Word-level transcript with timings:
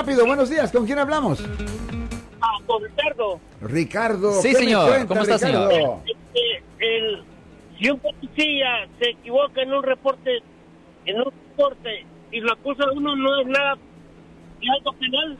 rápido, 0.00 0.24
buenos 0.24 0.48
días, 0.48 0.72
¿con 0.72 0.86
quién 0.86 0.98
hablamos? 0.98 1.44
Ah, 2.40 2.56
con 2.66 2.82
Ricardo. 2.82 3.40
Ricardo. 3.60 4.32
Sí, 4.40 4.48
¿qué 4.48 4.54
me 4.54 4.60
señor. 4.64 4.88
cuenta, 4.88 5.08
¿Cómo 5.08 5.20
está, 5.22 5.46
Ricardo? 5.46 5.70
señor? 5.70 5.98
Este, 6.06 6.96
el, 6.96 7.22
si 7.78 7.90
un 7.90 7.98
policía 8.00 8.66
se 8.98 9.10
equivoca 9.10 9.60
en 9.62 9.72
un 9.74 9.82
reporte, 9.82 10.38
en 11.04 11.16
un 11.18 11.24
reporte 11.24 12.06
y 12.32 12.40
lo 12.40 12.50
acusa 12.52 12.84
a 12.84 12.92
uno, 12.92 13.14
no 13.14 13.40
es 13.42 13.46
nada 13.48 13.74
de 13.74 14.66
algo 14.78 14.92
penal. 14.94 15.36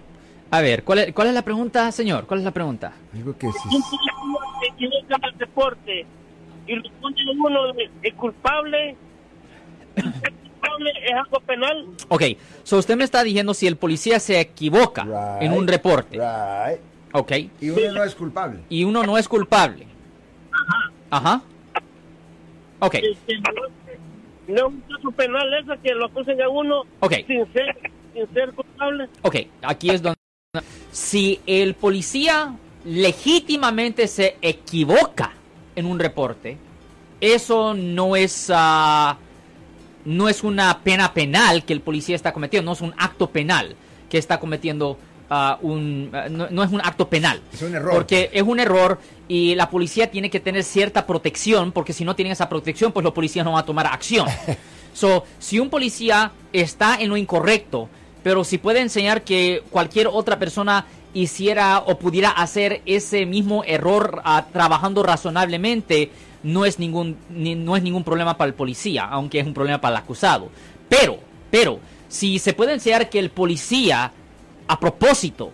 A 0.50 0.60
ver, 0.60 0.84
¿cuál 0.84 0.98
es, 0.98 1.12
¿cuál 1.14 1.28
es 1.28 1.34
la 1.34 1.42
pregunta, 1.42 1.90
señor? 1.90 2.26
¿Cuál 2.26 2.40
es 2.40 2.44
la 2.44 2.50
pregunta? 2.50 2.92
Digo 3.14 3.32
que 3.38 3.46
Si 3.52 3.76
un 3.76 3.82
policía 3.82 4.12
se 4.60 4.66
equivoca 4.74 5.16
en 5.16 5.24
el 5.24 5.38
reporte 5.38 6.06
y 6.66 6.74
lo 6.74 6.82
pone 7.00 7.16
a 7.22 7.30
uno 7.46 7.72
de- 7.72 7.90
de 8.02 8.12
culpable, 8.12 8.96
culpable 10.80 11.06
es 11.06 11.12
algo 11.14 11.40
penal. 11.40 11.86
Ok, 12.08 12.22
so 12.64 12.78
usted 12.78 12.96
me 12.96 13.04
está 13.04 13.22
diciendo 13.22 13.54
si 13.54 13.66
el 13.66 13.76
policía 13.76 14.18
se 14.20 14.40
equivoca 14.40 15.04
Right. 15.04 15.42
en 15.42 15.52
un 15.52 15.66
reporte. 15.68 16.16
Right. 16.18 16.80
Ok. 17.12 17.32
Y 17.60 17.70
uno 17.70 17.92
no 17.92 18.04
es 18.04 18.14
culpable. 18.14 18.60
Y 18.68 18.84
uno 18.84 19.02
no 19.04 19.18
es 19.18 19.28
culpable. 19.28 19.86
Ajá. 21.10 21.42
Ok. 22.80 22.94
Este, 22.94 23.38
no, 24.48 24.56
es 24.56 24.62
un 24.62 24.80
caso 24.80 25.10
penal 25.12 25.54
eso 25.54 25.72
que 25.82 25.92
lo 25.94 26.06
acusen 26.06 26.40
a 26.40 26.48
uno 26.48 26.82
Ok. 27.00 27.14
sin, 27.26 27.52
ser, 27.52 27.76
sin 28.14 28.32
ser 28.32 28.52
culpable. 28.52 29.08
Ok, 29.22 29.36
aquí 29.62 29.90
es 29.90 30.02
donde... 30.02 30.18
Si 30.92 31.40
el 31.46 31.74
policía 31.74 32.54
legítimamente 32.84 34.08
se 34.08 34.36
equivoca 34.42 35.32
en 35.76 35.86
un 35.86 35.98
reporte, 35.98 36.56
eso 37.20 37.74
no 37.74 38.16
es... 38.16 38.50
ah, 38.54 39.16
no 40.04 40.28
es 40.28 40.42
una 40.42 40.80
pena 40.80 41.12
penal 41.12 41.64
que 41.64 41.72
el 41.72 41.80
policía 41.80 42.16
está 42.16 42.32
cometiendo, 42.32 42.70
no 42.70 42.72
es 42.72 42.80
un 42.80 42.94
acto 42.96 43.30
penal 43.30 43.76
que 44.08 44.18
está 44.18 44.40
cometiendo 44.40 44.98
ah, 45.28 45.58
un... 45.62 46.10
ah, 46.12 46.28
no, 46.28 46.48
no 46.50 46.62
es 46.62 46.70
un 46.70 46.80
acto 46.80 47.08
penal. 47.08 47.40
Es 47.52 47.62
un 47.62 47.74
error. 47.74 47.92
Porque 47.92 48.30
es 48.32 48.42
un 48.42 48.60
error 48.60 48.98
y 49.28 49.54
la 49.54 49.70
policía 49.70 50.10
tiene 50.10 50.30
que 50.30 50.40
tener 50.40 50.64
cierta 50.64 51.06
protección, 51.06 51.72
porque 51.72 51.92
si 51.92 52.04
no 52.04 52.16
tienen 52.16 52.32
esa 52.32 52.48
protección, 52.48 52.92
pues 52.92 53.04
los 53.04 53.12
policías 53.12 53.44
no 53.44 53.52
van 53.52 53.62
a 53.62 53.66
tomar 53.66 53.86
acción. 53.86 54.26
So, 54.92 55.24
si 55.38 55.60
un 55.60 55.70
policía 55.70 56.32
está 56.52 56.96
en 57.00 57.10
lo 57.10 57.16
incorrecto, 57.16 57.88
pero 58.22 58.44
si 58.44 58.58
puede 58.58 58.80
enseñar 58.80 59.22
que 59.22 59.62
cualquier 59.70 60.08
otra 60.08 60.38
persona 60.38 60.84
hiciera 61.14 61.78
o 61.86 61.98
pudiera 61.98 62.30
hacer 62.30 62.82
ese 62.86 63.26
mismo 63.26 63.64
error 63.64 64.20
ah, 64.24 64.46
trabajando 64.52 65.02
razonablemente, 65.02 66.10
no 66.42 66.64
es 66.64 66.78
ningún 66.78 67.16
ni- 67.30 67.54
no 67.54 67.76
es 67.76 67.82
ningún 67.82 68.04
problema 68.04 68.36
para 68.36 68.48
el 68.48 68.54
policía, 68.54 69.04
aunque 69.04 69.40
es 69.40 69.46
un 69.46 69.54
problema 69.54 69.80
para 69.80 69.96
el 69.96 70.02
acusado. 70.02 70.48
Pero, 70.88 71.18
pero 71.50 71.80
si 72.08 72.38
se 72.38 72.52
puede 72.52 72.72
enseñar 72.74 73.10
que 73.10 73.18
el 73.18 73.30
policía 73.30 74.12
a 74.68 74.80
propósito 74.80 75.50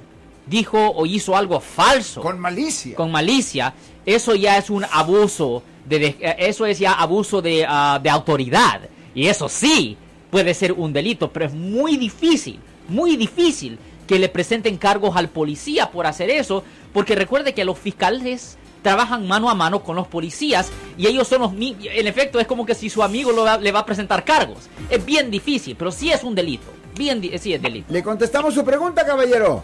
dijo 0.47 0.79
o 0.91 1.07
hizo 1.07 1.37
algo 1.37 1.59
falso 1.61 2.21
Con 2.21 2.39
malicia. 2.39 2.95
con 2.97 3.11
malicia, 3.11 3.75
eso 4.05 4.35
ya 4.35 4.59
es 4.59 4.71
un 4.71 4.85
abuso 4.93 5.63
de, 5.87 6.17
eh, 6.21 6.37
eso 6.39 6.67
es 6.67 6.79
ya 6.79 6.93
abuso 6.93 7.43
de, 7.43 7.65
ah, 7.69 7.99
de 8.03 8.11
autoridad 8.11 8.83
y 9.15 9.27
eso 9.27 9.49
sí 9.49 9.97
puede 10.31 10.55
ser 10.55 10.73
un 10.73 10.93
delito, 10.93 11.33
pero 11.33 11.47
es 11.47 11.53
muy 11.55 11.97
difícil, 11.97 12.61
muy 12.89 13.17
difícil 13.17 13.79
que 14.07 14.19
le 14.19 14.29
presenten 14.29 14.77
cargos 14.77 15.17
al 15.17 15.29
policía 15.29 15.91
por 15.91 16.07
hacer 16.07 16.31
eso, 16.31 16.63
porque 16.93 17.15
recuerde 17.15 17.55
que 17.55 17.65
los 17.65 17.79
fiscales 17.79 18.57
trabajan 18.83 19.27
mano 19.27 19.51
a 19.51 19.55
mano 19.55 19.83
con 19.83 19.97
los 19.97 20.07
policías 20.07 20.71
y 20.97 21.07
ellos 21.09 21.27
son 21.27 21.41
los 21.43 21.53
en 21.53 22.07
efecto 22.07 22.39
es 22.39 22.47
como 22.47 22.65
que 22.65 22.75
si 22.77 22.89
su 22.89 23.03
amigo 23.03 23.33
lo 23.33 23.43
va- 23.45 23.59
le 23.59 23.73
va 23.73 23.81
a 23.81 23.87
presentar 23.87 24.25
cargos. 24.25 24.69
Es 24.91 25.05
bien 25.05 25.31
difícil, 25.31 25.75
pero 25.77 25.91
sí 25.91 26.13
es 26.13 26.23
un 26.23 26.35
delito. 26.37 26.67
Bien, 26.97 27.21
di- 27.21 27.37
sí 27.39 27.53
es 27.53 27.61
delito. 27.61 27.93
Le 27.93 28.03
contestamos 28.03 28.55
su 28.55 28.65
pregunta, 28.65 29.05
caballero. 29.05 29.63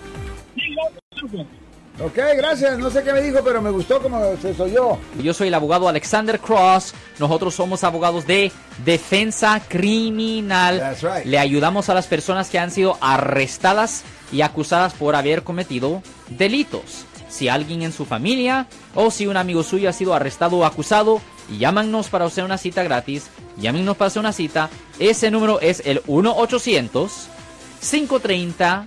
Ok, 2.00 2.16
gracias. 2.36 2.78
No 2.78 2.90
sé 2.90 3.02
qué 3.02 3.12
me 3.12 3.20
dijo, 3.20 3.40
pero 3.44 3.60
me 3.60 3.70
gustó 3.70 4.00
como 4.00 4.18
se 4.40 4.60
oyó. 4.62 4.98
Yo 5.22 5.34
soy 5.34 5.48
el 5.48 5.54
abogado 5.54 5.88
Alexander 5.88 6.40
Cross. 6.40 6.94
Nosotros 7.18 7.54
somos 7.54 7.84
abogados 7.84 8.26
de 8.26 8.50
defensa 8.84 9.60
criminal. 9.68 10.78
That's 10.78 11.02
right. 11.02 11.26
Le 11.26 11.38
ayudamos 11.38 11.90
a 11.90 11.94
las 11.94 12.06
personas 12.06 12.48
que 12.48 12.58
han 12.58 12.70
sido 12.70 12.96
arrestadas 13.00 14.04
y 14.32 14.40
acusadas 14.40 14.94
por 14.94 15.14
haber 15.14 15.42
cometido 15.42 16.02
delitos. 16.30 17.04
Si 17.28 17.48
alguien 17.48 17.82
en 17.82 17.92
su 17.92 18.04
familia 18.04 18.66
o 18.94 19.10
si 19.10 19.26
un 19.26 19.36
amigo 19.36 19.62
suyo 19.62 19.88
ha 19.88 19.92
sido 19.92 20.14
arrestado 20.14 20.58
o 20.58 20.64
acusado, 20.64 21.20
llámanos 21.58 22.08
para 22.08 22.24
hacer 22.24 22.44
una 22.44 22.58
cita 22.58 22.82
gratis. 22.82 23.28
Llámenos 23.58 23.96
para 23.96 24.08
hacer 24.08 24.20
una 24.20 24.32
cita. 24.32 24.70
Ese 24.98 25.30
número 25.30 25.60
es 25.60 25.82
el 25.84 26.02
1 26.06 26.36
800 26.36 27.28
530 27.80 28.86